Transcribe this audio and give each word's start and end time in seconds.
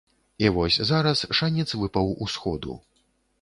І 0.45 0.47
вось 0.55 0.77
зараз 0.91 1.21
шанец 1.41 1.67
выпаў 1.83 2.09
усходу. 2.29 2.79